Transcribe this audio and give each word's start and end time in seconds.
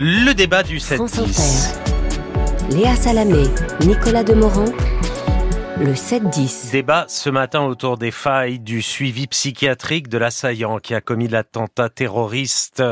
Le 0.00 0.32
débat 0.32 0.64
du 0.64 0.80
7 0.80 1.00
Léa 2.70 2.96
Salamé, 2.96 3.44
Nicolas 3.86 4.24
Demorand, 4.24 4.64
le 5.80 5.92
7-10. 5.92 6.70
Débat 6.70 7.06
ce 7.08 7.30
matin 7.30 7.62
autour 7.62 7.98
des 7.98 8.10
failles 8.10 8.60
du 8.60 8.80
suivi 8.80 9.26
psychiatrique 9.26 10.08
de 10.08 10.18
l'assaillant 10.18 10.78
qui 10.78 10.94
a 10.94 11.00
commis 11.00 11.26
l'attentat 11.26 11.88
terroriste 11.88 12.82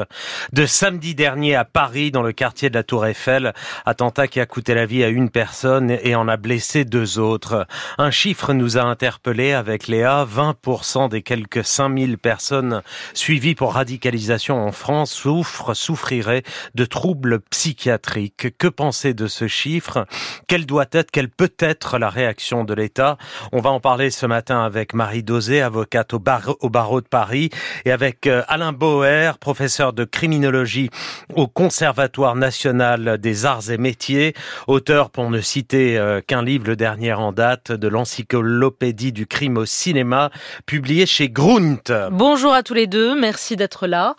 de 0.53 0.67
samedi 0.67 1.15
dernier 1.15 1.55
à 1.55 1.65
Paris 1.65 2.11
dans 2.11 2.23
le 2.23 2.33
quartier 2.33 2.71
de 2.71 2.75
la 2.75 2.83
Tour 2.83 3.07
Eiffel. 3.07 3.53
Attentat 3.87 4.27
qui 4.27 4.41
a 4.41 4.47
coûté 4.47 4.75
la 4.75 4.87
vie 4.87 5.05
à 5.05 5.09
une 5.09 5.31
personne 5.31 5.91
et 5.91 6.15
en 6.17 6.27
a 6.27 6.37
blessé 6.37 6.85
deux 6.85 7.19
autres. 7.19 7.67
Un 7.99 8.11
chiffre 8.11 8.53
nous 8.53 8.79
a 8.79 8.83
interpellés 8.83 9.53
avec 9.53 9.87
Léa. 9.87 10.25
20% 10.25 11.09
des 11.09 11.23
quelques 11.23 11.65
5000 11.65 12.19
personnes 12.19 12.83
suivies 13.15 13.55
pour 13.55 13.75
radicalisation 13.75 14.61
en 14.61 14.73
France 14.73 15.13
souffrent, 15.13 15.75
souffriraient 15.75 16.43
de 16.75 16.85
troubles 16.85 17.41
psychiatriques. 17.51 18.57
Que 18.59 18.69
penser 18.69 19.15
de 19.15 19.29
ce 19.29 19.47
chiffre? 19.47 20.07
Quelle 20.49 20.67
doit 20.67 20.87
être, 20.93 21.11
quelle 21.11 21.31
peut 21.31 21.55
être 21.59 21.99
la 21.99 22.11
réaction 22.11 22.65
de 22.65 22.72
l'État. 22.75 23.19
On 23.53 23.61
va 23.61 23.71
en 23.71 23.81
parler 23.81 24.11
ce 24.11 24.27
matin 24.27 24.65
avec 24.65 24.95
Marie 24.95 25.23
Dosé, 25.23 25.63
avocate 25.63 26.13
au, 26.15 26.19
barreau 26.19 27.01
de 27.01 27.07
Paris, 27.07 27.51
et 27.85 27.93
avec 27.93 28.27
euh, 28.27 28.43
Alain 28.49 28.73
Bauer, 28.73 29.39
professeur 29.39 29.93
de 29.93 30.05
criminologie 30.05 30.91
au 31.35 31.47
Conservatoire 31.47 32.37
national 32.37 33.19
des 33.19 33.47
arts 33.47 33.71
et 33.71 33.79
métiers, 33.79 34.35
auteur, 34.67 35.11
pour 35.11 35.31
ne 35.31 35.41
citer 35.41 35.99
euh, 35.99 36.21
qu'un 36.21 36.43
livre, 36.43 36.67
le 36.67 36.77
dernier 36.77 37.13
en 37.13 37.33
date, 37.33 37.73
de 37.73 37.89
l'encyclopédie 37.89 39.13
du 39.13 39.27
crime 39.27 39.57
au 39.59 39.67
cinéma, 39.67 40.31
publié 40.67 41.07
chez 41.07 41.29
Grunt. 41.29 41.93
Bonjour 42.11 42.53
à 42.53 42.63
tous 42.63 42.75
les 42.75 42.87
deux, 42.87 43.19
merci 43.19 43.57
d'être 43.57 43.87
là. 43.87 44.17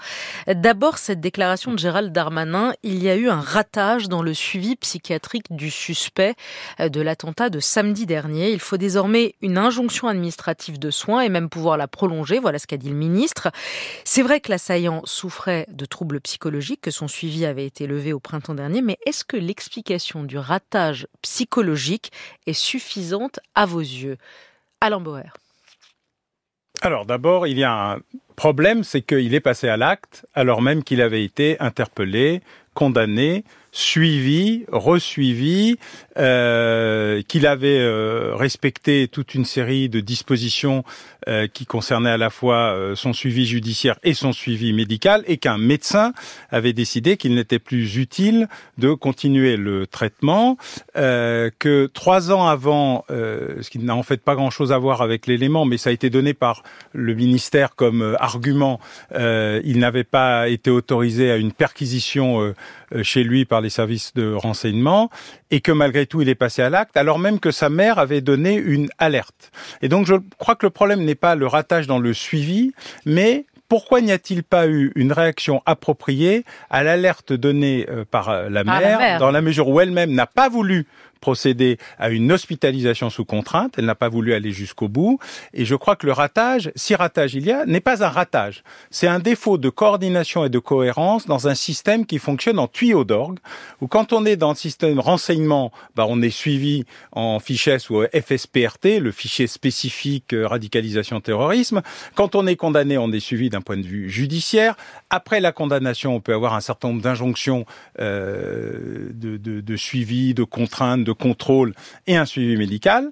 D'abord, 0.48 0.98
cette 0.98 1.20
déclaration 1.20 1.72
de 1.72 1.80
Gérald 1.80 2.12
Darmanin, 2.12 2.74
il 2.84 3.02
y 3.02 3.10
a 3.10 3.16
eu 3.16 3.30
un 3.30 3.42
ratage 3.42 4.10
dans 4.10 4.22
le 4.22 4.34
suivi 4.34 4.76
psychiatrique 4.76 5.46
du 5.50 5.70
suspect 5.72 6.36
euh, 6.80 6.90
de 6.90 7.02
l'attentat 7.02 7.50
de 7.50 7.60
samedi 7.60 8.06
dernier. 8.06 8.42
Il 8.52 8.59
faut 8.59 8.77
désormais 8.77 9.36
une 9.41 9.58
injonction 9.58 10.08
administrative 10.08 10.80
de 10.80 10.91
soins 10.91 11.22
et 11.22 11.30
même 11.30 11.49
pouvoir 11.49 11.77
la 11.77 11.88
prolonger. 11.88 12.39
Voilà 12.39 12.59
ce 12.59 12.67
qu'a 12.67 12.77
dit 12.77 12.89
le 12.89 12.95
ministre. 12.95 13.49
C'est 14.03 14.22
vrai 14.22 14.39
que 14.39 14.49
l'assaillant 14.49 15.02
souffrait 15.05 15.66
de 15.69 15.86
troubles 15.86 16.19
psychologiques, 16.22 16.81
que 16.81 16.91
son 16.91 17.08
suivi 17.08 17.45
avait 17.45 17.66
été 17.66 17.88
levé 17.88 18.14
au 18.14 18.19
printemps 18.19 18.55
dernier, 18.55 18.81
mais 18.81 18.97
est-ce 19.05 19.23
que 19.23 19.38
l'explication 19.38 20.23
du 20.23 20.38
ratage 20.38 21.08
psychologique 21.21 22.11
est 22.47 22.53
suffisante 22.53 23.39
à 23.55 23.66
vos 23.66 23.80
yeux? 23.80 24.17
Alain 24.81 24.99
Bauer. 24.99 25.33
Alors 26.81 27.05
d'abord, 27.05 27.47
il 27.47 27.58
y 27.58 27.64
a 27.64 27.94
un 27.94 27.99
problème, 28.36 28.83
c'est 28.83 29.02
qu'il 29.02 29.33
est 29.33 29.39
passé 29.39 29.69
à 29.69 29.77
l'acte 29.77 30.25
alors 30.33 30.61
même 30.61 30.83
qu'il 30.83 31.02
avait 31.02 31.23
été 31.23 31.58
interpellé, 31.61 32.41
condamné, 32.73 33.45
suivi, 33.74 34.66
resuivi, 34.72 35.78
euh, 36.18 37.24
qu'il 37.28 37.48
avait 37.48 37.80
euh, 37.80 38.36
respecté 38.36 39.08
toute 39.08 39.34
une 39.34 39.46
série 39.46 39.90
de 39.90 40.00
dispositions 40.00 40.84
euh, 41.30 41.48
qui 41.48 41.66
concernaient 41.66 42.10
à 42.10 42.18
la 42.18 42.30
fois 42.30 42.74
euh, 42.74 42.96
son 42.96 43.14
suivi 43.14 43.46
judiciaire 43.46 43.98
et 44.04 44.14
son 44.14 44.34
suivi 44.34 44.74
médical, 44.74 45.24
et 45.26 45.38
qu'un 45.38 45.58
médecin 45.58 46.14
avait 46.52 46.74
décidé 46.74 47.16
qu'il 47.18 47.34
n'était 47.34 47.60
plus 47.60 47.98
utile 47.98 48.48
de 48.78 48.94
continuer 48.94 49.56
le 49.56 49.88
traitement, 49.88 50.58
euh, 50.98 51.50
que 51.60 51.90
trois 51.94 52.32
ans 52.32 52.46
avant, 52.46 53.06
ce 53.10 53.70
qui 53.70 53.80
n'a 53.80 53.96
en 53.96 54.04
fait 54.04 54.22
pas 54.22 54.36
grand-chose 54.36 54.72
à 54.72 54.78
voir 54.78 55.02
avec 55.02 55.26
l'élément, 55.26 55.66
mais 55.66 55.78
ça 55.78 55.90
a 55.90 55.94
été 55.94 56.10
donné 56.10 56.34
par 56.34 56.62
le 56.92 57.16
ministère 57.16 57.76
comme 57.76 58.16
argument, 58.20 58.80
il 59.12 59.80
n'avait 59.80 60.04
pas 60.04 60.50
été 60.50 60.70
autorisé 60.70 61.32
à 61.32 61.38
une 61.38 61.52
perquisition 61.52 62.54
chez 63.02 63.24
lui 63.24 63.46
par 63.46 63.62
les 63.64 63.72
services 63.72 64.14
de 64.14 64.31
renseignement 64.33 65.09
et 65.50 65.61
que 65.61 65.72
malgré 65.72 66.06
tout 66.06 66.22
il 66.22 66.30
est 66.30 66.36
passé 66.36 66.61
à 66.61 66.69
l'acte 66.69 66.95
alors 66.95 67.17
même 67.17 67.39
que 67.39 67.50
sa 67.50 67.70
mère 67.70 67.97
avait 67.97 68.22
donné 68.22 68.55
une 68.55 68.89
alerte. 69.00 69.52
Et 69.81 69.89
donc 69.89 70.05
je 70.05 70.16
crois 70.38 70.55
que 70.55 70.66
le 70.66 70.70
problème 70.70 71.04
n'est 71.04 71.15
pas 71.15 71.36
le 71.36 71.48
ratage 71.48 71.88
dans 71.88 71.99
le 71.99 72.14
suivi, 72.14 72.73
mais 73.05 73.45
pourquoi 73.73 74.02
n'y 74.02 74.11
a-t-il 74.11 74.43
pas 74.43 74.67
eu 74.67 74.92
une 74.95 75.11
réaction 75.11 75.64
appropriée 75.65 76.45
à 76.70 76.83
l'alerte 76.83 77.33
donnée 77.33 77.88
euh, 77.89 78.05
par 78.05 78.30
euh, 78.30 78.48
la 78.49 78.64
mère, 78.64 79.17
dans 79.17 79.32
la 79.32 79.42
mesure 79.42 79.67
où 79.67 79.80
elle-même 79.80 80.11
n'a 80.11 80.27
pas 80.27 80.48
voulu 80.48 80.86
procéder 81.23 81.78
à 81.98 82.10
une 82.10 82.30
hospitalisation 82.34 83.10
sous 83.10 83.23
contrainte. 83.23 83.76
Elle 83.78 83.86
n'a 83.86 83.95
pas 83.95 84.10
voulu 84.10 84.34
aller 84.34 84.52
jusqu'au 84.52 84.89
bout. 84.89 85.20
Et 85.54 85.64
je 85.64 85.76
crois 85.76 85.95
que 85.95 86.06
le 86.06 86.11
ratage, 86.11 86.70
si 86.76 86.95
ratage 86.95 87.34
il 87.34 87.45
y 87.45 87.52
a, 87.54 87.66
n'est 87.66 87.80
pas 87.80 88.04
un 88.04 88.10
ratage. 88.10 88.61
C'est 88.92 89.08
un 89.08 89.20
défaut 89.20 89.58
de 89.58 89.70
coordination 89.70 90.44
et 90.44 90.50
de 90.50 90.60
cohérence 90.60 91.26
dans 91.26 91.48
un 91.48 91.56
système 91.56 92.06
qui 92.06 92.20
fonctionne 92.20 92.60
en 92.60 92.67
tuyau 92.67 93.06
d'orgue, 93.06 93.39
où 93.80 93.88
quand 93.88 94.12
on 94.12 94.26
est 94.26 94.36
dans 94.36 94.50
le 94.50 94.58
système 94.58 95.00
renseignement, 95.00 95.72
bah, 95.95 96.06
on 96.10 96.22
est 96.22 96.30
suivi 96.44 96.83
en 97.14 97.39
fichier 97.39 97.78
ou 97.89 98.04
FSPRT, 98.04 99.00
le 99.00 99.12
fichier 99.12 99.48
spécifique 99.48 100.33
euh, 100.33 100.45
radicalisation 100.45 101.22
terrorisme. 101.22 101.82
Quand 102.16 102.36
on 102.36 102.45
est 102.48 102.58
condamné, 102.58 102.98
on 102.98 103.12
est 103.14 103.22
suivi 103.22 103.50
d'un 103.50 103.62
point 103.62 103.78
de 103.78 103.88
vue 103.88 104.10
judiciaire. 104.10 104.76
Après 105.10 105.39
la 105.39 105.54
condamnation, 105.54 106.14
on 106.16 106.20
peut 106.20 106.33
avoir 106.33 106.54
un 106.54 106.60
certain 106.60 106.89
nombre 106.89 107.02
d'injonctions 107.02 107.66
euh, 108.02 109.10
de, 109.14 109.38
de, 109.38 109.62
de 109.62 109.76
suivi, 109.78 110.33
de 110.33 110.44
contraintes, 110.44 111.06
de 111.06 111.13
contrôle 111.14 111.74
et 112.08 112.16
un 112.16 112.26
suivi 112.26 112.58
médical. 112.58 113.12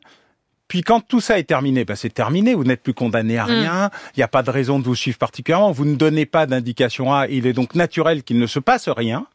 Puis 0.68 0.84
quand 0.84 1.02
tout 1.02 1.20
ça 1.20 1.38
est 1.38 1.44
terminé, 1.44 1.84
ben 1.84 1.96
c'est 1.96 2.14
terminé, 2.14 2.54
vous 2.54 2.64
n'êtes 2.64 2.82
plus 2.82 2.94
condamné 2.94 3.38
à 3.38 3.46
mm. 3.46 3.50
rien, 3.50 3.90
il 4.16 4.20
n'y 4.20 4.24
a 4.24 4.30
pas 4.30 4.42
de 4.42 4.50
raison 4.50 4.80
de 4.80 4.86
vous 4.86 4.96
suivre 4.96 5.18
particulièrement, 5.18 5.72
vous 5.72 5.86
ne 5.86 5.96
donnez 5.96 6.26
pas 6.26 6.46
d'indication 6.46 7.14
A, 7.14 7.28
il 7.28 7.46
est 7.46 7.54
donc 7.54 7.76
naturel 7.76 8.24
qu'il 8.24 8.40
ne 8.40 8.48
se 8.48 8.60
passe 8.60 8.88
rien. 8.88 9.26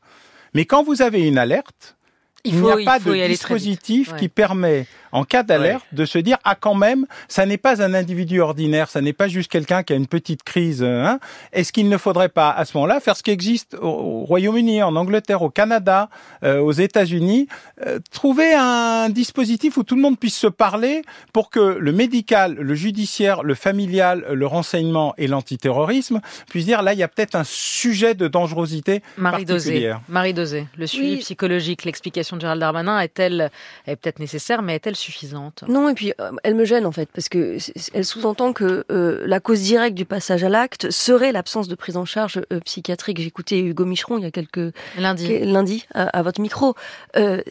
Mais 0.55 0.65
quand 0.65 0.83
vous 0.83 1.03
avez 1.03 1.27
une 1.27 1.37
alerte, 1.37 1.97
il 2.47 2.61
n'y 2.61 2.71
a 2.71 2.77
pas 2.85 2.99
de 2.99 3.27
dispositif 3.27 4.15
qui 4.17 4.29
permet 4.29 4.87
en 5.17 5.25
cas 5.25 5.43
d'alerte, 5.43 5.87
de 5.93 6.05
se 6.05 6.19
dire 6.19 6.37
ah 6.45 6.55
quand 6.55 6.75
même, 6.75 7.07
ça 7.27 7.47
n'est 7.47 7.57
pas 7.57 7.83
un 7.83 7.95
individu 7.95 8.41
ordinaire, 8.41 8.91
ça 8.91 9.01
n'est 9.01 9.15
pas 9.15 9.29
juste 9.29 9.51
quelqu'un 9.51 9.83
qui 9.83 9.95
a 9.95 9.97
une 9.97 10.07
petite 10.07 10.43
crise. 10.43 10.83
Hein. 10.83 11.21
Est-ce 11.55 11.73
qu'il 11.73 11.89
ne 11.89 11.97
faudrait 11.97 12.29
pas 12.29 12.51
à 12.51 12.67
ce 12.67 12.77
moment-là 12.77 13.01
faire 13.01 13.17
ce 13.17 13.23
qui 13.23 13.31
existe 13.31 13.77
au, 13.81 14.25
Royaume-Uni, 14.25 14.83
en 14.83 14.95
Angleterre, 14.95 15.41
au 15.41 15.49
Canada, 15.49 16.11
euh, 16.45 16.61
aux 16.61 16.73
États-Unis, 16.73 17.49
euh, 17.87 17.99
trouver 18.13 18.53
un 18.55 19.09
dispositif 19.09 19.79
où 19.79 19.85
tout 19.85 19.97
le 19.97 20.03
monde 20.03 20.19
puisse 20.19 20.37
se 20.37 20.47
parler 20.47 21.01
pour 21.33 21.49
que 21.49 21.61
le 21.61 21.93
médical, 21.93 22.55
le 22.55 22.75
judiciaire, 22.75 23.43
le 23.43 23.55
familial, 23.55 24.27
le 24.31 24.47
renseignement 24.47 25.15
et 25.17 25.29
l'antiterrorisme 25.29 26.21
puissent 26.51 26.67
dire 26.67 26.83
là 26.83 26.93
il 26.93 26.99
y 26.99 27.03
a 27.03 27.09
peut-être 27.09 27.37
un 27.37 27.45
sujet 27.45 28.15
de 28.15 28.29
dangerosité 28.29 29.03
Marie 29.17 29.47
particulière. 29.47 29.97
Dosé. 29.97 30.13
Marie 30.13 30.35
Dosé, 30.35 30.67
le 30.77 30.87
suivi 30.87 31.17
psychologique, 31.19 31.85
l'explication 31.85 32.36
de 32.37 32.41
Gérald 32.41 32.61
Darmanin 32.61 32.99
est-elle 33.01 33.51
est 33.87 33.97
peut-être 33.97 34.19
nécessaire, 34.19 34.63
mais 34.63 34.77
est-elle 34.77 34.97
suffisante? 34.97 35.65
Non, 35.69 35.89
et 35.89 35.95
puis 35.95 36.13
euh, 36.21 36.33
elle 36.43 36.55
me 36.55 36.65
gêne 36.65 36.87
en 36.87 36.93
fait, 36.93 37.09
parce 37.13 37.29
que 37.29 37.59
elle 37.95 38.05
sous-entend 38.05 38.53
que 38.53 38.85
euh, 38.91 39.25
la 39.27 39.41
cause 39.41 39.61
directe 39.61 39.97
du 39.97 40.05
passage 40.05 40.45
à 40.45 40.49
l'acte 40.49 40.91
serait 40.91 41.33
l'absence 41.33 41.69
de 41.69 41.75
prise 41.75 41.97
en 41.97 42.05
charge 42.05 42.41
euh, 42.53 42.61
psychiatrique. 42.61 43.19
J'ai 43.21 43.27
écouté 43.27 43.61
Hugo 43.61 43.85
Micheron 43.85 44.19
il 44.19 44.25
y 44.25 44.27
a 44.27 44.31
quelques 44.31 44.73
lundi, 44.99 45.39
lundi 45.41 45.87
à, 45.95 46.23
votre 46.23 46.41
micro. 46.41 46.75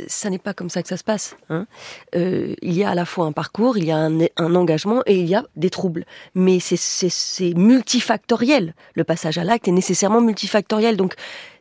ça 0.08 0.30
n'est 0.30 0.40
pas 0.40 0.54
comme 0.54 0.70
ça 0.70 0.82
que 0.82 0.88
ça 0.88 0.98
se 0.98 1.04
passe. 1.04 1.36
Hein. 1.50 1.66
il 2.14 2.74
y 2.74 2.84
a 2.84 2.90
à 2.90 2.96
la 2.96 3.06
fois 3.06 3.26
un 3.26 3.32
parcours, 3.32 3.78
il 3.78 3.86
y 3.86 3.92
a 3.92 3.98
un, 3.98 4.20
un 4.38 4.56
engagement 4.56 5.02
et 5.06 5.16
il 5.16 5.28
y 5.28 5.36
a 5.36 5.46
des 5.56 5.70
troubles. 5.70 6.06
Mais 6.34 6.60
c'est 6.60 7.54
multifactoriel. 7.56 8.74
Le 8.96 9.04
passage 9.04 9.38
à 9.38 9.44
l'acte 9.44 9.68
est 9.68 9.72
nécessairement 9.72 10.22
multifactoriel. 10.22 10.98
Donc 10.98 11.16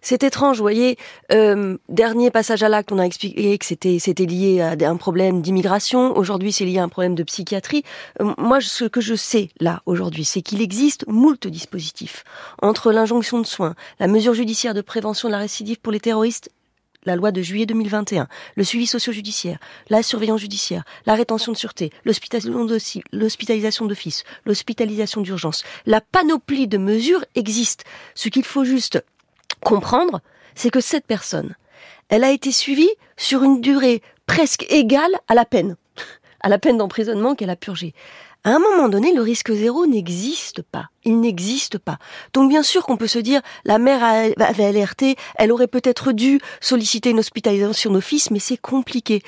c'est 0.05 0.23
étrange, 0.23 0.59
vous 0.59 0.63
voyez. 0.65 0.99
Euh, 1.33 1.79
dernier 1.89 2.31
passage 2.31 2.63
à 2.63 2.69
l'acte, 2.69 2.93
on 2.93 2.99
a 2.99 3.05
expliqué 3.05 3.57
que 3.57 3.65
c'était 3.65 3.99
c'était 3.99 4.27
lié 4.27 4.61
à 4.61 4.77
un 4.91 4.97
problème 4.97 5.41
d'immigration. 5.41 6.15
Aujourd'hui, 6.15 6.53
c'est 6.53 6.67
lié 6.67 6.79
à 6.79 6.83
un 6.83 6.91
problème 6.91 7.15
de 7.15 7.23
psychiatrie. 7.23 7.85
Euh, 8.21 8.35
moi, 8.37 8.61
ce 8.61 8.85
que 8.85 9.01
je 9.01 9.15
sais 9.15 9.49
là 9.61 9.81
aujourd'hui, 9.87 10.27
c'est 10.27 10.43
qu'il 10.43 10.61
existe 10.61 11.07
moult 11.09 11.47
dispositifs 11.47 12.23
entre 12.61 12.93
l'injonction 12.93 13.41
de 13.41 13.47
soins, 13.47 13.75
la 13.99 14.07
mesure 14.07 14.35
judiciaire 14.35 14.75
de 14.75 14.83
prévention 14.83 15.29
de 15.29 15.33
la 15.33 15.39
récidive 15.39 15.81
pour 15.81 15.91
les 15.91 16.01
terroristes 16.01 16.51
la 17.07 17.17
loi 17.17 17.33
de 17.33 17.43
juillet 17.43 17.67
2021, 17.67 18.29
le 18.57 18.65
suivi 18.65 18.87
socio-judiciaire, 18.87 19.59
la 19.91 20.03
surveillance 20.03 20.41
judiciaire, 20.41 20.85
la 21.07 21.15
rétention 21.15 21.53
de 21.53 21.57
sûreté, 21.57 21.91
l'hospitalisation 22.05 23.85
d'office, 23.85 24.25
l'hospitalisation 24.47 25.21
d'urgence. 25.21 25.65
La 25.87 26.01
panoplie 26.01 26.67
de 26.67 26.79
mesures 26.79 27.25
existe. 27.35 27.85
Ce 28.15 28.29
qu'il 28.29 28.45
faut 28.45 28.65
juste 28.65 29.03
comprendre, 29.65 30.21
c'est 30.55 30.71
que 30.71 30.81
cette 30.81 31.07
personne, 31.07 31.57
elle 32.09 32.25
a 32.25 32.31
été 32.31 32.53
suivie 32.53 32.91
sur 33.17 33.43
une 33.43 33.61
durée 33.61 34.03
presque 34.27 34.65
égale 34.71 35.15
à 35.29 35.35
la 35.35 35.45
peine, 35.45 35.77
à 36.41 36.49
la 36.49 36.59
peine 36.59 36.79
d'emprisonnement 36.79 37.35
qu'elle 37.35 37.51
a 37.51 37.57
purgée. 37.57 37.95
À 38.47 38.51
un 38.51 38.59
moment 38.59 38.91
donné, 38.91 39.15
le 39.15 39.23
risque 39.23 39.53
zéro 39.53 39.87
n'existe 39.87 40.61
pas. 40.61 40.91
Il 41.05 41.19
n'existe 41.19 41.79
pas. 41.79 41.97
Donc 42.35 42.51
bien 42.51 42.63
sûr 42.63 42.85
qu'on 42.85 42.99
peut 42.99 43.07
se 43.07 43.19
dire, 43.19 43.41
la 43.65 43.79
mère 43.79 44.05
avait 44.05 44.67
alerté, 44.67 45.17
elle 45.37 45.51
aurait 45.51 45.67
peut-être 45.67 46.13
dû 46.13 46.41
solliciter 46.61 47.09
une 47.09 47.21
hospitalisation 47.21 47.91
d'office, 47.91 48.31
mais 48.31 48.39
c'est 48.39 48.59
compliqué. 48.59 49.23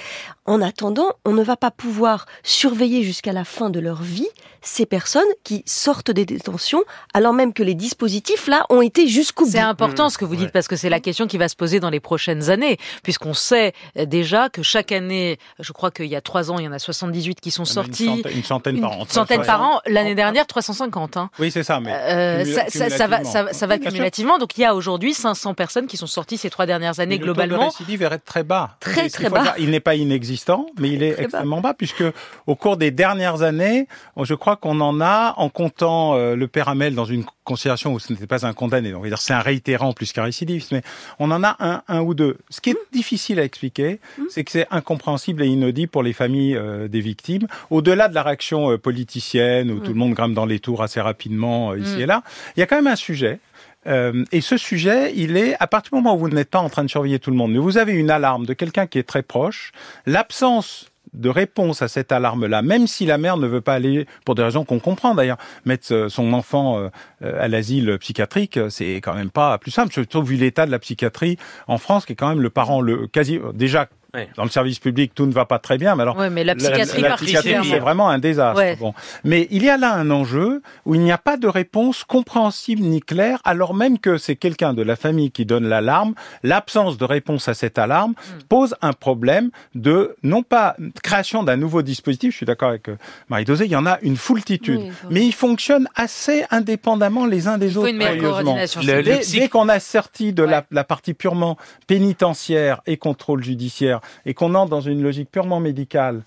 En 0.44 0.60
attendant, 0.60 1.14
on 1.24 1.32
ne 1.32 1.42
va 1.42 1.56
pas 1.56 1.70
pouvoir 1.70 2.26
surveiller 2.42 3.02
jusqu'à 3.02 3.32
la 3.32 3.44
fin 3.44 3.70
de 3.70 3.80
leur 3.80 4.02
vie 4.02 4.28
ces 4.66 4.86
personnes 4.86 5.22
qui 5.44 5.62
sortent 5.66 6.10
des 6.10 6.26
détentions 6.26 6.82
alors 7.14 7.32
même 7.32 7.52
que 7.52 7.62
les 7.62 7.74
dispositifs 7.74 8.48
là 8.48 8.66
ont 8.68 8.82
été 8.82 9.08
jusqu'au 9.08 9.44
bout. 9.44 9.50
C'est 9.50 9.58
important 9.58 10.10
ce 10.10 10.18
que 10.18 10.24
vous 10.24 10.36
dites 10.36 10.50
parce 10.50 10.68
que 10.68 10.76
c'est 10.76 10.88
la 10.88 11.00
question 11.00 11.26
qui 11.26 11.38
va 11.38 11.48
se 11.48 11.56
poser 11.56 11.80
dans 11.80 11.90
les 11.90 12.00
prochaines 12.00 12.50
années, 12.50 12.78
puisqu'on 13.02 13.34
sait 13.34 13.72
euh, 13.96 14.06
déjà 14.06 14.48
que 14.48 14.62
chaque 14.62 14.92
année, 14.92 15.38
je 15.60 15.72
crois 15.72 15.90
qu'il 15.90 16.06
y 16.06 16.16
a 16.16 16.20
trois 16.20 16.50
ans, 16.50 16.58
il 16.58 16.64
y 16.64 16.68
en 16.68 16.72
a 16.72 16.78
78 16.78 17.40
qui 17.40 17.50
sont 17.50 17.64
sortis. 17.64 18.22
Une 18.34 18.42
centaine, 18.42 18.80
par 18.80 18.92
an. 18.92 19.04
Une 19.04 19.08
centaine 19.10 19.42
par 19.42 19.62
an. 19.62 19.80
L'année 19.86 20.14
dernière, 20.14 20.46
350. 20.46 21.16
Hein. 21.16 21.30
Oui, 21.38 21.50
c'est 21.50 21.62
ça. 21.62 21.80
Mais 21.80 21.92
euh, 21.92 22.44
ça, 22.44 22.64
ça, 22.69 22.90
ça, 22.90 23.06
va, 23.06 23.24
ça, 23.24 23.66
va 23.66 23.78
cumulativement. 23.78 24.38
Donc 24.38 24.58
il 24.58 24.62
y 24.62 24.64
a 24.64 24.74
aujourd'hui 24.74 25.14
500 25.14 25.54
personnes 25.54 25.86
qui 25.86 25.96
sont 25.96 26.06
sorties 26.06 26.38
ces 26.38 26.50
trois 26.50 26.66
dernières 26.66 27.00
années 27.00 27.19
mais 27.19 27.24
globalement. 27.24 27.56
Le 27.56 27.62
taux 27.62 27.66
de 27.66 27.70
récidive 27.70 28.02
est 28.02 28.19
très 28.19 28.42
bas. 28.42 28.76
Très 28.80 29.08
très 29.08 29.30
bas. 29.30 29.54
il 29.58 29.70
n'est 29.70 29.80
pas 29.80 29.94
inexistant, 29.94 30.66
mais 30.78 30.90
il 30.90 31.02
est 31.02 31.20
extrêmement 31.20 31.60
bas. 31.60 31.74
puisque 31.74 32.04
au 32.46 32.56
cours 32.56 32.76
des 32.76 32.90
dernières 32.90 33.42
années, 33.42 33.86
je 34.20 34.34
crois 34.34 34.56
qu'on 34.56 34.81
en 34.81 35.00
a, 35.00 35.35
en 35.37 35.49
comptant 35.49 36.14
euh, 36.14 36.35
le 36.35 36.49
père 36.49 36.69
Hamel 36.69 36.94
dans 36.94 37.05
une 37.05 37.25
considération 37.44 37.93
où 37.93 37.99
ce 37.99 38.12
n'était 38.12 38.26
pas 38.26 38.47
un 38.47 38.53
condamné, 38.53 38.91
donc 38.91 39.06
c'est 39.17 39.32
un 39.32 39.41
réitérant 39.41 39.93
plus 39.93 40.12
qu'un 40.12 40.25
récidiviste, 40.25 40.73
mais 40.73 40.82
on 41.19 41.31
en 41.31 41.44
a 41.44 41.56
un, 41.61 41.82
un 41.88 42.00
ou 42.00 42.14
deux. 42.14 42.38
Ce 42.50 42.61
qui 42.61 42.70
est 42.70 42.76
difficile 42.93 43.38
à 43.38 43.44
expliquer, 43.44 44.00
mmh. 44.19 44.23
c'est 44.29 44.44
que 44.44 44.50
c'est 44.50 44.67
incompréhensible 44.70 45.43
et 45.43 45.47
inaudible 45.47 45.91
pour 45.91 46.03
les 46.03 46.12
familles 46.12 46.56
euh, 46.56 46.88
des 46.88 47.00
victimes. 47.00 47.47
Au-delà 47.70 48.08
de 48.08 48.14
la 48.14 48.23
réaction 48.23 48.73
euh, 48.73 48.79
politicienne 48.79 49.70
où 49.70 49.79
tout 49.79 49.93
le 49.93 49.99
monde 49.99 50.14
grimpe 50.14 50.35
dans 50.35 50.47
les 50.47 50.58
tours 50.58 50.82
assez 50.82 51.00
rapidement 51.00 51.75
ici 51.75 51.99
mmh. 51.99 52.00
et 52.00 52.06
là, 52.06 52.23
il 52.56 52.61
y 52.61 52.62
a 52.62 52.67
quand 52.67 52.76
même 52.76 52.87
un 52.88 52.97
sujet 52.97 53.38
euh, 53.87 54.25
et 54.32 54.41
ce 54.41 54.56
sujet, 54.56 55.12
il 55.14 55.37
est, 55.37 55.55
à 55.61 55.67
partir 55.67 55.91
du 55.91 55.97
moment 55.97 56.17
où 56.17 56.19
vous 56.19 56.29
n'êtes 56.29 56.50
pas 56.50 56.58
en 56.58 56.69
train 56.69 56.82
de 56.82 56.91
surveiller 56.91 57.19
tout 57.19 57.31
le 57.31 57.37
monde, 57.37 57.53
mais 57.53 57.58
vous 57.58 57.79
avez 57.79 57.93
une 57.93 58.11
alarme 58.11 58.47
de 58.47 58.53
quelqu'un 58.53 58.87
qui 58.87 58.99
est 58.99 59.05
très 59.05 59.23
proche, 59.23 59.73
l'absence 60.06 60.91
de 61.16 61.28
réponse 61.28 61.82
à 61.82 61.88
cette 61.88 62.12
alarme-là, 62.12 62.62
même 62.62 62.86
si 62.86 63.06
la 63.06 63.18
mère 63.18 63.36
ne 63.36 63.46
veut 63.46 63.60
pas 63.60 63.74
aller, 63.74 64.06
pour 64.24 64.34
des 64.34 64.42
raisons 64.42 64.64
qu'on 64.64 64.78
comprend 64.78 65.14
d'ailleurs, 65.14 65.38
mettre 65.64 66.06
son 66.08 66.32
enfant 66.32 66.78
euh, 66.78 66.88
à 67.22 67.48
l'asile 67.48 67.98
psychiatrique, 67.98 68.58
c'est 68.68 68.96
quand 68.96 69.14
même 69.14 69.30
pas 69.30 69.58
plus 69.58 69.70
simple. 69.70 70.06
Trouve 70.06 70.30
vu 70.30 70.36
l'état 70.36 70.66
de 70.66 70.70
la 70.70 70.78
psychiatrie 70.78 71.36
en 71.66 71.78
France, 71.78 72.06
qui 72.06 72.12
est 72.12 72.16
quand 72.16 72.28
même 72.28 72.40
le 72.40 72.50
parent 72.50 72.80
le 72.80 73.06
quasi 73.06 73.40
déjà 73.54 73.88
dans 74.37 74.44
le 74.44 74.50
service 74.50 74.79
public, 74.79 75.12
tout 75.14 75.26
ne 75.26 75.32
va 75.32 75.44
pas 75.44 75.58
très 75.58 75.79
bien. 75.79 75.94
Mais 75.94 76.03
alors, 76.03 76.17
mais 76.31 76.44
la 76.44 76.55
psychiatrie, 76.55 77.03
la, 77.03 77.17
c'est 77.43 77.79
vraiment 77.79 78.08
un 78.08 78.19
désastre. 78.19 78.62
Bon. 78.79 78.94
Mais 79.25 79.47
il 79.50 79.64
y 79.64 79.70
a 79.70 79.76
là 79.76 79.93
un 79.93 80.11
enjeu 80.11 80.62
où 80.85 80.94
il 80.94 81.00
n'y 81.00 81.12
a 81.12 81.19
pas 81.19 81.37
de 81.37 81.49
réponse 81.49 82.05
compréhensible 82.05 82.82
ni 82.82 83.00
claire, 83.00 83.41
alors 83.44 83.75
même 83.75 83.99
que 83.99 84.19
c'est 84.19 84.37
quelqu'un 84.37 84.75
de 84.75 84.82
la 84.82 84.97
famille 84.97 85.31
qui 85.31 85.44
donne 85.44 85.67
l'alarme. 85.69 86.14
L'absence 86.43 86.97
de 86.99 87.05
réponse 87.05 87.49
à 87.49 87.55
cette 87.55 87.79
alarme 87.79 88.12
hmm. 88.12 88.43
pose 88.49 88.75
un 88.82 88.93
problème 88.93 89.50
de, 89.75 90.17
non 90.23 90.43
pas 90.43 90.76
création 91.03 91.43
d'un 91.43 91.56
nouveau 91.56 91.82
dispositif, 91.82 92.32
je 92.32 92.37
suis 92.38 92.47
d'accord 92.47 92.70
avec 92.70 92.88
euh, 92.88 92.97
Marie-Dosé, 93.29 93.67
il 93.67 93.70
y 93.70 93.76
en 93.76 93.87
a 93.87 93.99
une 94.03 94.17
foultitude, 94.17 94.81
mais 95.11 95.25
ils 95.25 95.35
fonctionnent 95.35 95.88
assez 95.94 96.44
indépendamment 96.50 97.26
les 97.26 97.49
uns 97.49 97.58
des 97.58 97.73
il 97.73 97.79
autres. 97.79 97.87
Faut 97.88 97.93
une 97.93 97.99
meilleure 97.99 98.19
coordination. 98.19 98.81
Le, 98.82 99.03
dès, 99.03 99.20
dès 99.20 99.49
qu'on 99.49 99.69
a 99.69 99.81
sorti 99.81 100.32
de 100.32 100.43
la, 100.43 100.64
la 100.70 100.85
partie 100.85 101.14
purement 101.14 101.56
pénitentiaire 101.87 102.81
et 102.87 102.97
contrôle 102.97 103.43
judiciaire 103.43 103.95
et 104.25 104.34
qu'on 104.34 104.54
entre 104.54 104.70
dans 104.70 104.81
une 104.81 105.02
logique 105.02 105.31
purement 105.31 105.60
médicale 105.60 106.22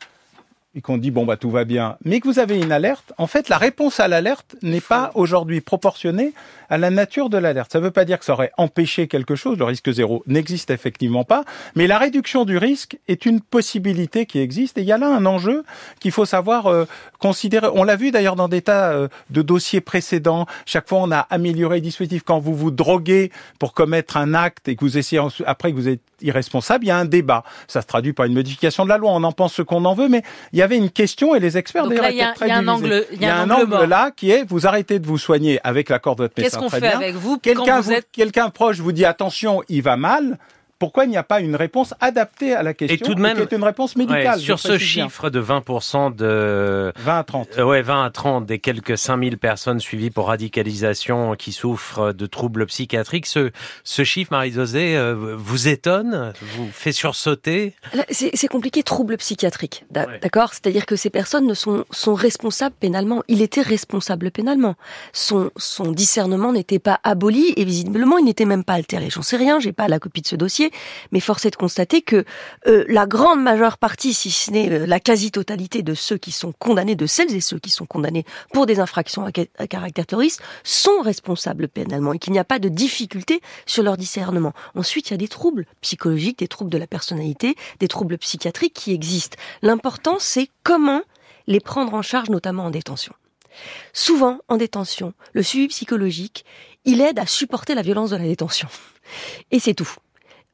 et 0.76 0.82
qu'on 0.82 0.98
dit 0.98 1.10
bon 1.10 1.26
bah 1.26 1.36
tout 1.36 1.50
va 1.50 1.66
bien, 1.66 1.98
mais 2.06 2.20
que 2.20 2.28
vous 2.28 2.38
avez 2.38 2.60
une 2.60 2.72
alerte, 2.72 3.12
en 3.18 3.26
fait 3.26 3.50
la 3.50 3.58
réponse 3.58 4.00
à 4.00 4.08
l'alerte 4.08 4.56
n'est 4.62 4.82
pas 4.82 5.12
aujourd'hui 5.16 5.62
proportionnée 5.62 6.34
à 6.70 6.78
la 6.78 6.92
nature 6.92 7.30
de 7.30 7.40
l'alerte. 7.40 7.72
Ça 7.72 7.80
ne 7.80 7.86
veut 7.86 7.92
pas 7.92 8.06
dire 8.06 8.20
que 8.20 8.26
ça 8.26 8.34
aurait 8.34 8.52
empêché 8.58 9.08
quelque 9.08 9.36
chose, 9.36 9.58
le 9.58 9.66
risque 9.66 9.92
zéro 9.92 10.24
n'existe 10.28 10.70
effectivement 10.70 11.24
pas, 11.24 11.44
mais 11.76 11.88
la 11.88 11.98
réduction 11.98 12.46
du 12.46 12.58
risque 12.58 13.00
est 13.08 13.26
une 13.26 13.42
possibilité 13.42 14.28
qui 14.28 14.38
existe 14.40 14.78
et 14.78 14.82
il 14.82 14.88
y 14.88 14.92
a 14.92 15.00
là 15.00 15.08
un 15.08 15.26
enjeu 15.26 15.64
qu'il 16.00 16.12
faut 16.12 16.26
savoir 16.26 16.68
euh, 16.68 16.86
considérer. 17.18 17.68
On 17.74 17.84
l'a 17.84 17.96
vu 17.96 18.12
d'ailleurs 18.12 18.36
dans 18.36 18.48
des 18.48 18.62
tas 18.62 18.92
euh, 18.92 19.08
de 19.32 19.42
dossiers 19.42 19.82
précédents, 19.82 20.46
chaque 20.68 20.88
fois 20.88 21.00
on 21.00 21.12
a 21.12 21.22
amélioré 21.32 21.78
le 21.78 21.82
dispositif. 21.82 22.22
Quand 22.24 22.40
vous 22.40 22.56
vous 22.56 22.70
droguez 22.70 23.32
pour 23.58 23.74
commettre 23.74 24.18
un 24.18 24.36
acte 24.36 24.68
et 24.68 24.76
que 24.76 24.82
vous 24.82 25.00
essayez 25.00 25.22
après 25.48 25.72
que 25.72 25.76
vous 25.76 25.88
êtes 25.88 26.02
irresponsable, 26.22 26.86
il 26.86 26.90
y 26.90 26.92
a 26.92 26.98
un 26.98 27.06
débat. 27.06 27.44
Ça 27.68 27.82
se 27.82 27.88
traduit 27.88 28.14
par 28.14 28.28
une 28.28 28.34
modification 28.34 28.84
de 28.84 28.90
la 28.90 28.98
loi, 28.98 29.12
on 29.12 29.24
en 29.24 29.32
pense 29.32 29.54
ce 29.54 29.62
qu'on 29.62 29.86
en 29.86 29.96
veut, 29.96 30.10
mais 30.10 30.22
il 30.54 30.59
y 30.60 30.64
avait 30.64 30.78
une 30.78 30.90
question 30.90 31.36
et 31.36 31.40
les 31.40 31.58
experts 31.58 31.88
d'ailleurs 31.88 32.06
étaient 32.06 32.34
très 32.34 32.48
Il 32.48 32.50
y 32.50 32.52
a 32.52 32.58
un 32.58 32.68
angle, 32.68 33.06
il 33.12 33.22
y 33.22 33.26
a 33.26 33.38
un 33.38 33.50
angle, 33.50 33.86
là 33.86 34.12
qui 34.16 34.32
est 34.32 34.44
vous 34.48 34.68
arrêtez 34.68 35.00
de 35.00 35.08
vous 35.08 35.18
soigner 35.18 35.60
avec 35.64 35.90
l'accord 35.90 36.16
de 36.16 36.24
votre 36.24 36.34
médecin. 36.38 36.60
Qu'est-ce 36.60 36.62
qu'on 36.62 36.70
fait 36.70 36.88
avec 36.88 37.16
vous 37.16 37.38
Quelqu'un 37.38 37.82
vous 37.82 37.92
êtes... 37.92 38.08
quelqu'un 38.12 38.50
proche 38.50 38.80
vous 38.80 38.92
dit 38.92 39.06
attention, 39.06 39.64
il 39.70 39.82
va 39.82 39.98
mal 39.98 40.38
pourquoi 40.80 41.04
il 41.04 41.10
n'y 41.10 41.18
a 41.18 41.24
pas 41.24 41.42
une 41.42 41.56
réponse 41.56 41.94
adaptée 42.00 42.56
à 42.56 42.64
la 42.64 42.74
question 42.74 42.96
et 42.96 42.98
tout 42.98 43.14
de 43.14 43.22
même 43.22 43.36
qui 43.36 43.44
est 43.44 43.52
une 43.52 43.64
réponse 43.64 43.98
médicale 43.98 44.38
ouais, 44.38 44.44
sur 44.44 44.60
ce 44.60 44.78
chiffre 44.78 45.30
de 45.30 45.42
20% 45.42 46.16
de 46.16 46.94
20 46.98 47.20
à 47.20 47.24
30 47.24 47.48
euh, 47.58 47.64
ouais 47.64 47.82
20 47.82 48.06
à 48.06 48.10
30 48.10 48.46
des 48.46 48.60
quelques 48.60 48.98
5000 48.98 49.38
personnes 49.38 49.80
suivies 49.80 50.10
pour 50.10 50.28
radicalisation 50.28 51.36
qui 51.36 51.52
souffrent 51.52 52.14
de 52.14 52.26
troubles 52.26 52.66
psychiatriques 52.66 53.26
ce 53.26 53.52
ce 53.84 54.04
chiffre 54.04 54.32
Marie-Josée 54.32 54.96
euh, 54.96 55.36
vous 55.38 55.68
étonne 55.68 56.34
vous 56.42 56.70
fait 56.72 56.94
sursauter? 56.94 57.74
C'est 58.10 58.48
compliqué 58.48 58.82
troubles 58.82 59.18
psychiatriques 59.18 59.86
d'accord? 59.92 60.54
C'est-à-dire 60.54 60.86
que 60.86 60.96
ces 60.96 61.10
personnes 61.10 61.46
ne 61.46 61.54
sont 61.54 61.86
sont 61.92 62.14
responsables 62.14 62.76
pénalement. 62.80 63.24
Il 63.28 63.42
était 63.42 63.62
responsable 63.62 64.32
pénalement. 64.32 64.76
Son 65.12 65.52
son 65.58 65.92
discernement 65.92 66.54
n'était 66.54 66.80
pas 66.80 67.00
aboli 67.04 67.54
et 67.58 67.66
visiblement 67.66 68.18
il 68.18 68.26
n'était 68.26 68.46
même 68.46 68.64
pas 68.64 68.74
altéré. 68.74 69.10
J'en 69.10 69.22
sais 69.22 69.38
rien 69.38 69.60
j'ai 69.60 69.74
pas 69.74 69.88
la 69.88 70.00
copie 70.00 70.22
de 70.22 70.28
ce 70.28 70.36
dossier 70.38 70.69
mais 71.12 71.20
force 71.20 71.46
est 71.46 71.52
de 71.52 71.56
constater 71.56 72.02
que 72.02 72.26
euh, 72.68 72.86
la 72.88 73.06
grande 73.06 73.42
majeure 73.42 73.78
partie, 73.78 74.14
si 74.14 74.32
ce 74.32 74.52
n'est 74.52 74.72
euh, 74.72 74.86
la 74.86 75.00
quasi-totalité 75.00 75.82
de 75.82 75.94
ceux 75.94 76.18
qui 76.18 76.32
sont 76.32 76.54
condamnés, 76.58 76.96
de 76.96 77.06
celles 77.06 77.36
et 77.36 77.42
ceux 77.42 77.60
qui 77.60 77.70
sont 77.70 77.86
condamnés 77.86 78.26
pour 78.54 78.66
des 78.66 78.80
infractions 78.80 79.26
à, 79.26 79.68
caractère 79.68 80.06
terroriste, 80.06 80.42
sont 80.64 81.02
responsables 81.02 81.68
pénalement 81.68 82.14
et 82.14 82.20
qu'il 82.20 82.34
n'y 82.34 82.40
a 82.40 82.44
pas 82.44 82.60
de 82.60 82.70
difficulté 82.70 83.42
sur 83.66 83.84
leur 83.84 83.98
discernement. 83.98 84.54
Ensuite, 84.76 85.10
il 85.10 85.12
y 85.12 85.16
a 85.16 85.18
des 85.18 85.28
troubles 85.28 85.66
psychologiques, 85.82 86.40
des 86.40 86.48
troubles 86.48 86.72
de 86.72 86.78
la 86.78 86.88
personnalité, 86.88 87.56
des 87.80 87.88
troubles 87.88 88.18
psychiatriques 88.18 88.74
qui 88.74 88.94
existent. 88.94 89.38
L'important, 89.62 90.18
c'est 90.20 90.50
comment 90.64 91.02
les 91.48 91.60
prendre 91.60 91.94
en 91.94 92.02
charge, 92.02 92.30
notamment 92.30 92.66
en 92.66 92.70
détention. 92.70 93.14
Souvent, 93.94 94.40
en 94.48 94.58
détention, 94.58 95.14
le 95.34 95.44
suivi 95.44 95.68
psychologique, 95.68 96.46
il 96.86 97.02
aide 97.02 97.20
à 97.20 97.26
supporter 97.26 97.76
la 97.76 97.82
violence 97.82 98.12
de 98.12 98.16
la 98.16 98.24
détention. 98.24 98.68
Et 99.52 99.60
c'est 99.60 99.74
tout 99.74 99.90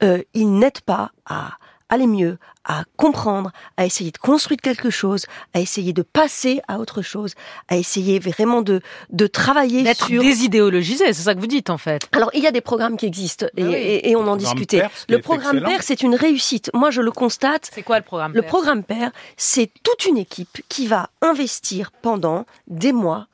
euh, 0.06 0.22
il 0.34 0.60
n'aide 0.60 0.82
pas 0.82 1.12
à 1.26 1.58
aller 1.90 2.08
mieux, 2.08 2.38
à 2.64 2.84
comprendre, 2.98 3.52
à 3.78 3.86
essayer 3.86 4.12
de 4.12 4.18
construire 4.18 4.60
quelque 4.60 4.90
chose, 4.90 5.26
à 5.54 5.60
essayer 5.60 5.94
de 5.94 6.02
passer 6.02 6.62
à 6.68 6.80
autre 6.80 7.02
chose, 7.02 7.34
à 7.68 7.78
essayer 7.78 8.18
vraiment 8.20 8.62
de, 8.62 8.82
de 9.12 9.28
travailler 9.28 9.84
D'être 9.84 10.08
sur... 10.08 10.22
désidéologisé, 10.22 11.06
c'est 11.08 11.22
ça 11.22 11.36
que 11.36 11.40
vous 11.40 11.48
dites 11.48 11.70
en 11.70 11.78
fait. 11.78 12.08
Alors 12.12 12.32
il 12.34 12.44
y 12.44 12.48
a 12.48 12.52
des 12.52 12.62
programmes 12.62 12.98
qui 12.98 13.06
existent 13.06 13.46
et, 13.56 13.64
ah 13.64 13.78
et, 13.78 14.10
et 14.10 14.16
on 14.16 14.28
en 14.28 14.36
discutait. 14.36 14.84
le 15.10 15.20
programme 15.20 15.62
PER, 15.62 15.78
c'est 15.82 16.02
une 16.02 16.16
réussite. 16.16 16.72
Moi 16.74 16.90
je 16.90 17.02
le 17.02 17.12
constate. 17.12 17.70
C'est 17.72 17.84
quoi 17.84 18.00
le 18.00 18.06
programme 18.06 18.34
Le 18.34 18.42
programme 18.42 18.84
PER, 18.84 19.10
c'est 19.38 19.70
toute 19.84 20.06
une 20.06 20.18
équipe 20.18 20.62
qui 20.70 20.88
va 20.88 21.10
investir 21.22 21.92
pendant 22.02 22.46
des 22.68 22.94
mois 22.94 23.28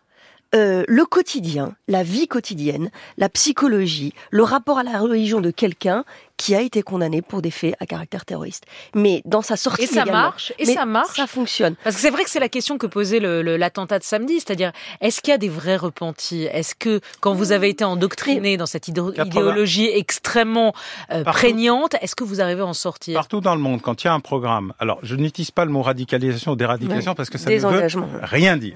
euh, 0.53 0.83
le 0.89 1.05
quotidien, 1.05 1.75
la 1.87 2.03
vie 2.03 2.27
quotidienne, 2.27 2.91
la 3.17 3.29
psychologie, 3.29 4.13
le 4.31 4.43
rapport 4.43 4.79
à 4.79 4.83
la 4.83 4.99
religion 4.99 5.39
de 5.39 5.49
quelqu'un 5.49 6.03
qui 6.41 6.55
a 6.55 6.61
été 6.61 6.81
condamné 6.81 7.21
pour 7.21 7.43
des 7.43 7.51
faits 7.51 7.75
à 7.79 7.85
caractère 7.85 8.25
terroriste. 8.25 8.65
Mais 8.95 9.21
dans 9.25 9.43
sa 9.43 9.55
sortie 9.55 9.83
et 9.83 9.85
ça 9.85 10.05
marche 10.05 10.51
et 10.57 10.65
ça 10.65 10.85
marche, 10.87 11.15
ça 11.15 11.27
fonctionne. 11.27 11.75
Parce 11.83 11.95
que 11.95 12.01
c'est 12.01 12.09
vrai 12.09 12.23
que 12.23 12.31
c'est 12.31 12.39
la 12.39 12.49
question 12.49 12.79
que 12.79 12.87
posait 12.87 13.19
l'attentat 13.19 13.99
de 13.99 14.03
samedi, 14.03 14.39
c'est-à-dire 14.39 14.71
est-ce 15.01 15.21
qu'il 15.21 15.29
y 15.29 15.35
a 15.35 15.37
des 15.37 15.49
vrais 15.49 15.75
repentis? 15.75 16.45
Est-ce 16.45 16.73
que 16.73 16.99
quand 17.19 17.35
vous 17.35 17.51
avez 17.51 17.69
été 17.69 17.83
endoctriné 17.83 18.57
dans 18.57 18.65
cette 18.65 18.87
idéologie 18.87 19.87
extrêmement 19.93 20.73
euh, 21.11 21.23
prégnante, 21.23 21.93
est-ce 22.01 22.15
que 22.15 22.23
vous 22.23 22.41
arrivez 22.41 22.61
à 22.61 22.65
en 22.65 22.73
sortir? 22.73 23.13
Partout 23.13 23.39
dans 23.39 23.53
le 23.53 23.61
monde, 23.61 23.83
quand 23.83 24.03
il 24.03 24.07
y 24.07 24.09
a 24.09 24.13
un 24.13 24.19
programme, 24.19 24.73
alors 24.79 24.97
je 25.03 25.15
n'utilise 25.15 25.51
pas 25.51 25.65
le 25.65 25.71
mot 25.71 25.83
radicalisation 25.83 26.53
ou 26.53 26.55
déradicalisation 26.55 27.13
parce 27.13 27.29
que 27.29 27.37
ça 27.37 27.51
ne 27.51 27.57
veut 27.59 27.89
rien 28.23 28.57
dire. 28.57 28.75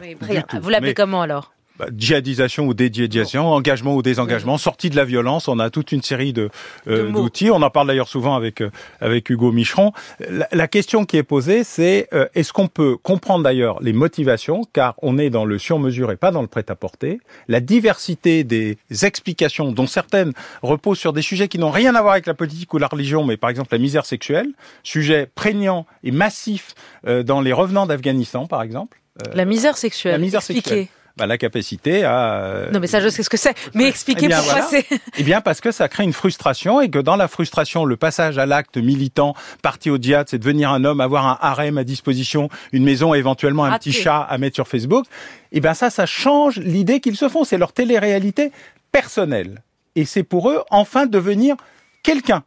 Vous 0.62 0.70
l'appelez 0.70 0.94
comment 0.94 1.24
alors? 1.24 1.52
Bah, 1.78 1.88
djihadisation 1.96 2.68
ou 2.68 2.74
dédjihadisation, 2.74 3.48
engagement 3.48 3.96
ou 3.96 4.02
désengagement, 4.02 4.58
sortie 4.58 4.90
de 4.90 4.96
la 4.96 5.04
violence. 5.04 5.50
On 5.50 5.60
a 5.60 5.70
toute 5.70 5.92
une 5.92 6.02
série 6.02 6.32
de 6.32 6.50
euh, 6.88 7.12
d'outils. 7.12 7.52
On 7.52 7.62
en 7.62 7.70
parle 7.70 7.88
d'ailleurs 7.88 8.08
souvent 8.08 8.36
avec 8.36 8.62
euh, 8.62 8.72
avec 9.02 9.30
Hugo 9.30 9.52
Micheron. 9.52 9.92
La, 10.54 10.68
question 10.70 11.04
qui 11.04 11.18
est 11.18 11.24
posée, 11.24 11.66
c'est 11.66 12.08
euh, 12.14 12.28
est-ce 12.34 12.54
qu'on 12.54 12.68
peut 12.68 12.96
comprendre 12.96 13.44
d'ailleurs 13.44 13.82
les 13.82 13.92
motivations, 13.92 14.62
car 14.72 14.96
on 15.02 15.18
est 15.18 15.30
dans 15.30 15.44
le 15.44 15.60
sur-mesure 15.60 16.12
et 16.12 16.16
pas 16.16 16.32
dans 16.32 16.42
le 16.42 16.48
prêt-à-porter? 16.48 17.20
La 17.50 17.60
diversité 17.60 18.46
des 18.46 18.78
explications, 19.02 19.74
dont 19.74 19.88
certaines 19.88 20.32
reposent 20.62 21.00
sur 21.00 21.12
des 21.12 21.22
sujets 21.22 21.50
qui 21.50 21.60
n'ont 21.60 21.72
rien 21.72 21.94
à 21.96 22.02
voir 22.02 22.14
avec 22.14 22.26
la 22.26 22.34
politique 22.34 22.74
ou 22.74 22.78
la 22.78 22.88
religion, 22.88 23.26
mais 23.26 23.36
par 23.36 23.50
exemple 23.50 23.70
la 23.74 23.80
misère 23.80 24.06
sexuelle, 24.06 24.48
sujet 24.84 25.30
prégnant 25.36 25.86
et 26.04 26.12
massif 26.12 26.74
dans 27.06 27.42
les 27.42 27.52
revenants 27.52 27.86
d'Afghanistan, 27.86 28.48
par 28.48 28.62
exemple. 28.62 29.02
la 29.34 29.46
misère 29.46 29.78
sexuelle. 29.78 30.14
La 30.14 30.18
misère 30.20 30.42
sexuelle. 30.42 30.88
Bah, 31.18 31.26
la 31.28 31.38
capacité 31.38 32.04
à... 32.04 32.44
Euh, 32.44 32.72
non 32.72 32.80
mais 32.80 32.88
ça 32.88 33.00
je 33.00 33.10
sais 33.10 33.24
ce 33.24 33.30
que 33.30 33.38
c'est, 33.38 33.56
mais 33.74 33.88
expliquez 33.88 34.28
eh 34.30 34.34
pourquoi 34.34 34.62
c'est... 34.64 34.86
Eh 35.18 35.24
bien 35.24 35.42
parce 35.42 35.62
que 35.62 35.72
ça 35.72 35.88
crée 35.88 36.04
une 36.04 36.14
frustration 36.14 36.82
et 36.82 36.90
que 36.90 37.00
dans 37.00 37.16
la 37.16 37.28
frustration, 37.28 37.86
le 37.86 37.96
passage 37.96 38.38
à 38.38 38.46
l'acte 38.46 38.78
militant, 38.78 39.34
parti 39.62 39.90
au 39.90 39.98
diade, 39.98 40.28
c'est 40.30 40.38
devenir 40.40 40.72
un 40.72 40.84
homme, 40.84 41.00
avoir 41.00 41.26
un 41.26 41.38
harem 41.42 41.78
à 41.78 41.84
disposition, 41.84 42.50
une 42.74 42.84
maison, 42.84 43.14
éventuellement 43.14 43.64
un 43.64 43.78
petit 43.78 43.92
chat 43.94 44.22
à 44.22 44.38
mettre 44.38 44.56
sur 44.56 44.68
Facebook, 44.68 45.06
eh 45.52 45.62
bien 45.62 45.74
ça, 45.74 45.90
ça 45.90 46.06
change 46.06 46.58
l'idée 46.60 47.00
qu'ils 47.00 47.16
se 47.16 47.30
font, 47.30 47.44
c'est 47.44 47.58
leur 47.58 47.72
télé-réalité 47.72 48.52
personnelle. 48.92 49.62
Et 49.96 50.06
c'est 50.06 50.24
pour 50.24 50.50
eux 50.50 50.64
enfin 50.70 51.06
devenir 51.06 51.56
quelqu'un. 52.04 52.44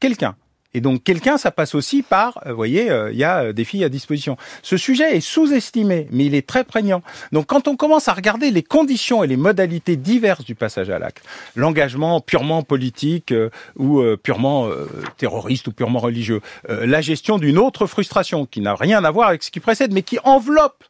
Quelqu'un. 0.00 0.34
Et 0.72 0.80
donc 0.80 1.02
quelqu'un, 1.02 1.36
ça 1.36 1.50
passe 1.50 1.74
aussi 1.74 2.02
par, 2.02 2.40
vous 2.44 2.50
euh, 2.50 2.54
voyez, 2.54 2.90
euh, 2.90 3.10
il 3.10 3.18
y 3.18 3.24
a 3.24 3.44
euh, 3.44 3.52
des 3.52 3.64
filles 3.64 3.84
à 3.84 3.88
disposition. 3.88 4.36
Ce 4.62 4.76
sujet 4.76 5.16
est 5.16 5.20
sous-estimé, 5.20 6.06
mais 6.12 6.26
il 6.26 6.34
est 6.34 6.46
très 6.46 6.62
prégnant. 6.62 7.02
Donc 7.32 7.46
quand 7.46 7.66
on 7.66 7.76
commence 7.76 8.08
à 8.08 8.12
regarder 8.12 8.50
les 8.50 8.62
conditions 8.62 9.24
et 9.24 9.26
les 9.26 9.36
modalités 9.36 9.96
diverses 9.96 10.44
du 10.44 10.54
passage 10.54 10.90
à 10.90 10.98
l'acte, 10.98 11.24
l'engagement 11.56 12.20
purement 12.20 12.62
politique 12.62 13.34
ou 13.76 14.02
purement 14.22 14.68
terroriste 15.16 15.68
ou 15.68 15.72
purement 15.72 15.98
religieux, 15.98 16.40
la 16.68 17.00
gestion 17.00 17.38
d'une 17.38 17.58
autre 17.58 17.86
frustration 17.86 18.46
qui 18.46 18.60
n'a 18.60 18.74
rien 18.74 19.04
à 19.04 19.10
voir 19.10 19.28
avec 19.28 19.42
ce 19.42 19.50
qui 19.50 19.60
précède, 19.60 19.92
mais 19.92 20.02
qui 20.02 20.18
enveloppe 20.24 20.84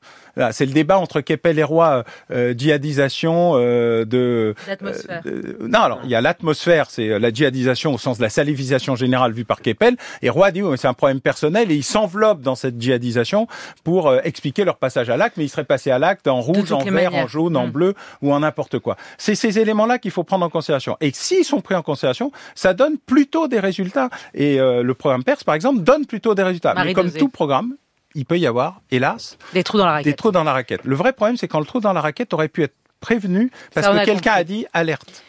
c'est 0.52 0.66
le 0.66 0.72
débat 0.72 0.98
entre 0.98 1.20
Keppel 1.20 1.58
et 1.58 1.62
Roy, 1.64 2.04
euh, 2.30 2.54
djihadisation 2.56 3.52
euh, 3.54 4.04
de. 4.04 4.54
L'atmosphère. 4.66 5.22
Euh, 5.26 5.56
non, 5.60 5.80
alors 5.80 6.00
il 6.04 6.10
y 6.10 6.14
a 6.14 6.20
l'atmosphère, 6.20 6.90
c'est 6.90 7.18
la 7.18 7.30
djihadisation 7.30 7.94
au 7.94 7.98
sens 7.98 8.18
de 8.18 8.22
la 8.22 8.28
salivisation 8.28 8.96
générale 8.96 9.32
vue 9.32 9.44
par 9.44 9.60
Keppel. 9.60 9.96
Et 10.22 10.30
Roy 10.30 10.50
dit 10.50 10.62
c'est 10.76 10.88
un 10.88 10.94
problème 10.94 11.20
personnel 11.20 11.70
et 11.70 11.74
il 11.74 11.84
s'enveloppe 11.84 12.40
dans 12.40 12.54
cette 12.54 12.80
djihadisation 12.80 13.46
pour 13.84 14.14
expliquer 14.24 14.64
leur 14.64 14.76
passage 14.76 15.10
à 15.10 15.16
l'acte, 15.16 15.36
mais 15.36 15.44
il 15.44 15.48
serait 15.48 15.64
passé 15.64 15.90
à 15.90 15.98
l'acte 15.98 16.28
en 16.28 16.40
rouge, 16.40 16.72
en 16.72 16.84
vert, 16.84 17.14
en 17.14 17.26
jaune, 17.26 17.56
en 17.56 17.66
mm. 17.66 17.70
bleu 17.70 17.94
ou 18.22 18.32
en 18.32 18.40
n'importe 18.40 18.78
quoi. 18.78 18.96
C'est 19.18 19.34
ces 19.34 19.58
éléments-là 19.58 19.98
qu'il 19.98 20.10
faut 20.10 20.24
prendre 20.24 20.44
en 20.44 20.50
considération. 20.50 20.96
Et 21.00 21.10
s'ils 21.14 21.44
sont 21.44 21.60
pris 21.60 21.74
en 21.74 21.82
considération, 21.82 22.32
ça 22.54 22.74
donne 22.74 22.98
plutôt 22.98 23.48
des 23.48 23.60
résultats. 23.60 24.10
Et 24.34 24.58
le 24.58 24.92
programme 24.94 25.24
Perse, 25.24 25.44
par 25.44 25.54
exemple, 25.54 25.80
donne 25.80 26.06
plutôt 26.06 26.34
des 26.34 26.42
résultats. 26.42 26.74
mais 26.84 26.94
comme 26.94 27.10
tout 27.10 27.28
programme, 27.28 27.74
il 28.14 28.24
peut 28.24 28.38
y 28.38 28.46
avoir, 28.46 28.80
hélas, 28.90 29.38
des 29.52 29.62
trous 29.62 29.78
dans 29.78 29.86
la 29.86 29.92
raquette. 29.92 30.12
Des 30.12 30.16
trous 30.16 30.32
dans 30.32 30.44
la 30.44 30.52
raquette. 30.52 30.80
Le 30.84 30.96
vrai 30.96 31.12
problème, 31.12 31.36
c'est 31.36 31.48
quand 31.48 31.60
le 31.60 31.66
trou 31.66 31.80
dans 31.80 31.92
la 31.92 32.00
raquette 32.00 32.32
aurait 32.34 32.48
pu 32.48 32.62
être 32.62 32.74
prévenu 33.00 33.50
parce 33.74 33.86
que 33.86 34.04
quelqu'un 34.04 34.32
a 34.32 34.44
dit 34.44 34.66
alerte. 34.72 35.22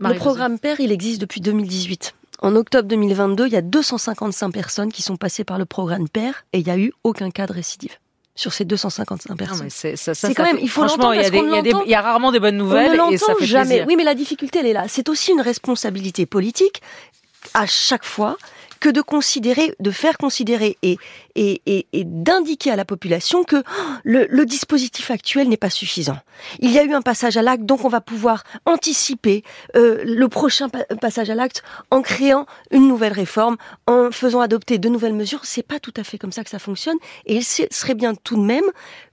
le 0.00 0.14
programme 0.14 0.58
PER, 0.58 0.74
il 0.78 0.92
existe 0.92 1.20
depuis 1.20 1.40
2018. 1.40 2.14
En 2.40 2.54
octobre 2.54 2.88
2022, 2.88 3.46
il 3.46 3.52
y 3.52 3.56
a 3.56 3.62
255 3.62 4.50
personnes 4.50 4.92
qui 4.92 5.02
sont 5.02 5.16
passées 5.16 5.44
par 5.44 5.58
le 5.58 5.64
programme 5.64 6.08
PER 6.08 6.32
et 6.52 6.58
il 6.58 6.64
n'y 6.64 6.70
a 6.70 6.78
eu 6.78 6.92
aucun 7.02 7.30
cas 7.30 7.46
de 7.46 7.52
récidive 7.52 7.96
sur 8.34 8.52
ces 8.52 8.66
255 8.66 9.36
personnes. 9.36 9.70
C'est 9.70 10.34
quand 10.34 10.44
même, 10.44 10.58
il 10.60 10.68
faut 10.68 10.82
l'entendre 10.82 11.14
il 11.14 11.88
y, 11.90 11.94
a 11.94 12.02
rarement 12.02 12.32
des 12.32 12.40
bonnes 12.40 12.58
nouvelles 12.58 13.00
on 13.00 13.10
et 13.10 13.16
ça 13.16 13.34
fait 13.38 13.46
jamais. 13.46 13.84
Oui, 13.86 13.96
mais 13.96 14.04
la 14.04 14.14
difficulté 14.14 14.58
elle 14.58 14.66
est 14.66 14.74
là. 14.74 14.84
C'est 14.88 15.08
aussi 15.08 15.32
une 15.32 15.40
responsabilité 15.40 16.26
politique 16.26 16.82
à 17.54 17.66
chaque 17.66 18.04
fois 18.04 18.36
que 18.80 18.88
de 18.88 19.00
considérer, 19.00 19.74
de 19.80 19.90
faire 19.90 20.18
considérer 20.18 20.76
et, 20.82 20.98
et, 21.34 21.62
et, 21.66 22.04
d'indiquer 22.04 22.70
à 22.70 22.76
la 22.76 22.84
population 22.84 23.44
que 23.44 23.56
oh, 23.56 23.82
le, 24.04 24.26
le, 24.28 24.46
dispositif 24.46 25.10
actuel 25.10 25.48
n'est 25.48 25.56
pas 25.56 25.70
suffisant. 25.70 26.18
Il 26.60 26.70
y 26.70 26.78
a 26.78 26.84
eu 26.84 26.92
un 26.92 27.02
passage 27.02 27.36
à 27.36 27.42
l'acte, 27.42 27.64
donc 27.64 27.84
on 27.84 27.88
va 27.88 28.00
pouvoir 28.00 28.44
anticiper 28.64 29.42
euh, 29.76 30.02
le 30.04 30.28
prochain 30.28 30.68
passage 30.68 31.30
à 31.30 31.34
l'acte 31.34 31.62
en 31.90 32.02
créant 32.02 32.46
une 32.70 32.88
nouvelle 32.88 33.12
réforme, 33.12 33.56
en 33.86 34.10
faisant 34.10 34.40
adopter 34.40 34.78
de 34.78 34.88
nouvelles 34.88 35.14
mesures. 35.14 35.44
C'est 35.44 35.66
pas 35.66 35.80
tout 35.80 35.94
à 35.96 36.04
fait 36.04 36.18
comme 36.18 36.32
ça 36.32 36.44
que 36.44 36.50
ça 36.50 36.58
fonctionne, 36.58 36.96
et 37.26 37.36
il 37.36 37.44
serait 37.44 37.94
bien 37.94 38.14
tout 38.14 38.36
de 38.36 38.42
même 38.42 38.64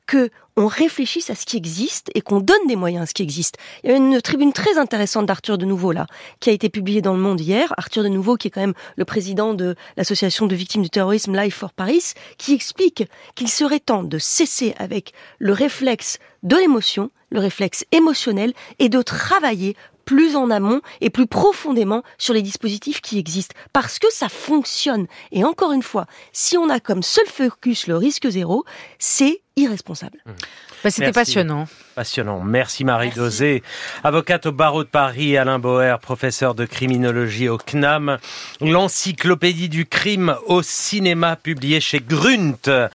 que 0.05 0.29
on 0.55 0.67
réfléchisse 0.67 1.29
à 1.29 1.36
ce 1.36 1.45
qui 1.45 1.57
existe 1.57 2.12
et 2.13 2.22
qu'on 2.22 2.39
donne 2.39 2.67
des 2.67 2.75
moyens 2.75 3.03
à 3.03 3.05
ce 3.07 3.13
qui 3.13 3.24
existe. 3.24 3.57
Il 3.83 3.89
y 3.89 3.93
a 3.93 3.98
une 3.98 4.22
tribune 4.22 4.53
très 4.53 4.77
intéressante 4.77 5.25
d'Arthur 5.25 5.57
de 5.57 5.65
Nouveau 5.65 5.91
là, 5.91 6.05
qui 6.39 6.50
a 6.50 6.53
été 6.53 6.69
publiée 6.69 7.01
dans 7.01 7.13
Le 7.13 7.19
Monde 7.19 7.41
hier. 7.41 7.74
Arthur 7.77 8.03
de 8.03 8.10
Nouveau, 8.10 8.36
qui 8.36 8.50
est 8.50 8.51
quand 8.51 8.62
même 8.62 8.75
le 8.95 9.05
président 9.05 9.53
de 9.53 9.75
l'association 9.98 10.45
de 10.45 10.55
victimes 10.55 10.83
du 10.83 10.89
terrorisme 10.89 11.36
Life 11.36 11.55
for 11.55 11.74
Paris, 11.74 12.13
qui 12.38 12.53
explique 12.53 13.03
qu'il 13.36 13.50
serait 13.50 13.79
temps 13.79 14.03
de 14.03 14.19
cesser 14.19 14.75
avec 14.77 15.13
le 15.39 15.53
réflexe 15.53 16.19
de 16.43 16.55
l'émotion, 16.55 17.10
le 17.31 17.39
réflexe 17.39 17.86
émotionnel, 17.91 18.53
et 18.77 18.89
de 18.89 19.01
travailler 19.01 19.75
plus 20.05 20.36
en 20.36 20.50
amont 20.50 20.81
et 21.01 21.10
plus 21.10 21.27
profondément 21.27 22.03
sur 22.17 22.33
les 22.33 22.41
dispositifs 22.41 23.01
qui 23.01 23.19
existent 23.19 23.55
parce 23.72 24.00
que 24.00 24.07
ça 24.12 24.29
fonctionne. 24.29 25.07
Et 25.31 25.43
encore 25.43 25.72
une 25.72 25.83
fois, 25.83 26.05
si 26.31 26.57
on 26.57 26.69
a 26.69 26.79
comme 26.79 27.03
seul 27.03 27.27
focus 27.27 27.88
le 27.88 27.98
risque 27.98 28.29
zéro, 28.29 28.65
c'est 29.00 29.41
irresponsable. 29.55 30.19
Mmh. 30.25 30.31
Bah, 30.83 30.91
c'était 30.91 31.12
passionnant. 31.13 31.65
Passionnant. 31.95 32.41
Merci 32.41 32.83
Marie 32.83 33.12
Dosé, 33.12 33.63
avocate 34.03 34.48
au 34.48 34.51
barreau 34.51 34.83
de 34.83 34.89
Paris, 34.89 35.38
Alain 35.38 35.60
Boer, 35.60 36.00
professeur 36.01 36.55
de 36.55 36.65
criminologie 36.65 37.48
au 37.48 37.57
CNAM, 37.57 38.17
l'encyclopédie 38.60 39.69
du 39.69 39.86
crime 39.86 40.36
au 40.48 40.62
cinéma 40.62 41.36
publiée 41.38 41.79
chez 41.79 42.01
Grunt. 42.01 42.89